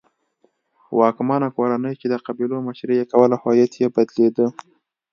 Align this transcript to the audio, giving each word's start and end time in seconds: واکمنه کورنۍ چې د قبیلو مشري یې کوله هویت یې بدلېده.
واکمنه 0.99 1.47
کورنۍ 1.57 1.93
چې 2.01 2.07
د 2.09 2.15
قبیلو 2.25 2.57
مشري 2.67 2.93
یې 2.99 3.05
کوله 3.11 3.35
هویت 3.43 3.73
یې 3.81 3.87
بدلېده. 3.95 4.47